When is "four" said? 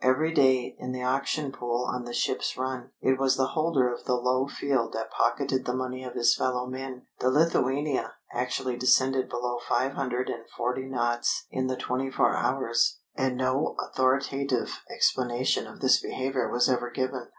12.09-12.35